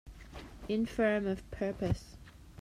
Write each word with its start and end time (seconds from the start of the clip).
Infirm 0.67 1.27
of 1.27 1.51
purpose 1.51 2.17